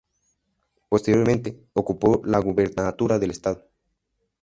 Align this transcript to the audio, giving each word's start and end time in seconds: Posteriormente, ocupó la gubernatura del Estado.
Posteriormente, 0.89 1.63
ocupó 1.73 2.23
la 2.25 2.39
gubernatura 2.39 3.19
del 3.19 3.29
Estado. 3.29 3.69